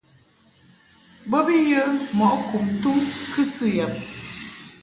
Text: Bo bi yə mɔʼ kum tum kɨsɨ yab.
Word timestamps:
Bo 1.29 1.39
bi 1.45 1.55
yə 1.69 1.81
mɔʼ 2.17 2.33
kum 2.47 2.65
tum 2.81 2.97
kɨsɨ 3.33 3.65
yab. 3.77 3.93